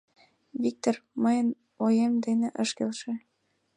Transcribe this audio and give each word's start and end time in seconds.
Виктор 0.61 0.95
мыйын 1.23 1.47
оем 1.85 2.13
дене 2.25 2.47
ыш 2.63 2.69
келше. 2.77 3.13